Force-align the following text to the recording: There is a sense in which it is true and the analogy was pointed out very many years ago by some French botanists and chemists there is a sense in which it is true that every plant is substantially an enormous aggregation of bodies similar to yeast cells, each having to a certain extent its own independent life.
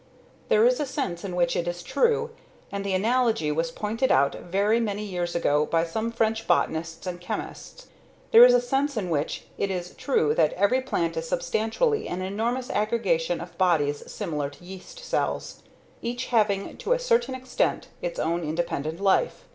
There 0.49 0.65
is 0.65 0.79
a 0.79 0.85
sense 0.87 1.23
in 1.23 1.35
which 1.35 1.55
it 1.55 1.67
is 1.67 1.83
true 1.83 2.31
and 2.71 2.83
the 2.83 2.95
analogy 2.95 3.51
was 3.51 3.69
pointed 3.69 4.11
out 4.11 4.33
very 4.33 4.79
many 4.79 5.03
years 5.03 5.35
ago 5.35 5.67
by 5.67 5.83
some 5.83 6.11
French 6.11 6.47
botanists 6.47 7.05
and 7.05 7.21
chemists 7.21 7.85
there 8.31 8.43
is 8.43 8.55
a 8.55 8.61
sense 8.61 8.97
in 8.97 9.11
which 9.11 9.43
it 9.59 9.69
is 9.69 9.93
true 9.93 10.33
that 10.33 10.53
every 10.53 10.81
plant 10.81 11.17
is 11.17 11.27
substantially 11.29 12.07
an 12.07 12.23
enormous 12.23 12.71
aggregation 12.71 13.39
of 13.39 13.55
bodies 13.59 14.01
similar 14.11 14.49
to 14.49 14.63
yeast 14.63 14.97
cells, 15.05 15.61
each 16.01 16.25
having 16.33 16.77
to 16.77 16.93
a 16.93 16.97
certain 16.99 17.35
extent 17.35 17.89
its 18.01 18.17
own 18.17 18.41
independent 18.43 18.99
life. 18.99 19.45